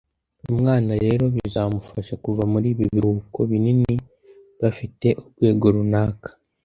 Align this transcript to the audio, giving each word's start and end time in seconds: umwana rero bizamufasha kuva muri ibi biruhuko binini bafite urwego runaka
umwana 0.51 0.91
rero 1.03 1.23
bizamufasha 1.35 2.13
kuva 2.23 2.43
muri 2.51 2.67
ibi 2.73 2.85
biruhuko 2.93 3.39
binini 3.51 3.93
bafite 4.61 5.07
urwego 5.19 5.65
runaka 5.75 6.29